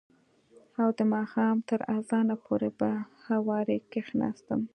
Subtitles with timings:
[0.81, 2.89] او د ماښام تر اذانه پورې به
[3.25, 4.61] هورې کښېناستم.